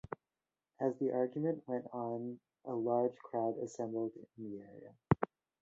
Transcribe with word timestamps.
As 0.79 0.97
the 0.97 1.11
argument 1.11 1.61
went 1.67 1.85
on, 1.93 2.39
a 2.65 2.73
large 2.73 3.15
crowd 3.19 3.59
assembled 3.59 4.13
in 4.35 4.49
the 4.49 4.57
area. 4.61 4.95